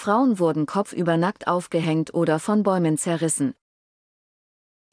Frauen 0.00 0.38
wurden 0.38 0.64
kopfüber 0.64 1.18
nackt 1.18 1.46
aufgehängt 1.46 2.14
oder 2.14 2.38
von 2.38 2.62
Bäumen 2.62 2.96
zerrissen. 2.96 3.52